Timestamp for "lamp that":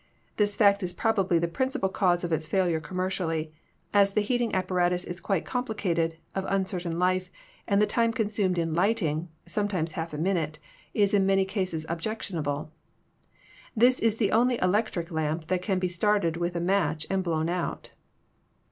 15.11-15.61